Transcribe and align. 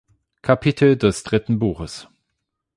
Kapitel 0.41 0.97
des 0.97 1.21
dritten 1.21 1.59
Buches. 1.59 2.09